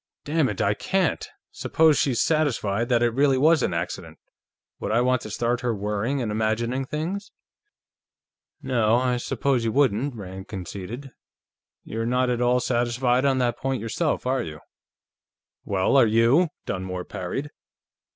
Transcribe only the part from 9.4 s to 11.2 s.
you wouldn't," Rand conceded.